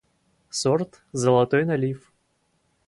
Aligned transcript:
–Сорт 0.59 0.91
«золотой 1.13 1.63
налив». 1.69 2.11